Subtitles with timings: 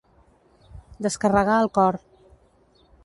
[1.07, 1.99] Descarregar el cor.